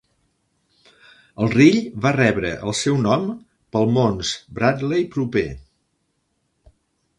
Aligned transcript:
El 1.45 1.51
rill 1.55 1.77
va 2.05 2.13
rebre 2.15 2.53
seu 2.81 2.97
el 2.97 3.05
nom 3.09 3.29
pel 3.77 3.93
Mons 3.99 4.33
Bradley 4.59 5.07
proper. 5.19 5.47